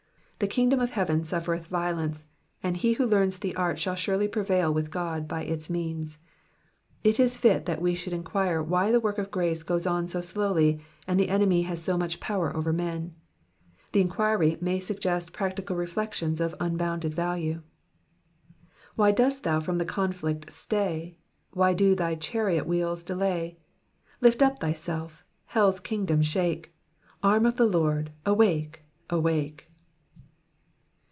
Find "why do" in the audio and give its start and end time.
21.51-21.95